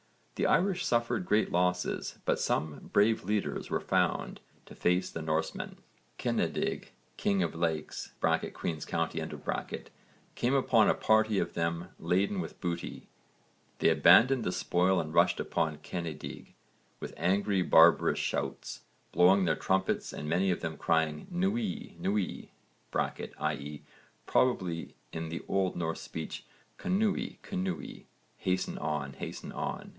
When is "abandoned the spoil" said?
13.89-14.99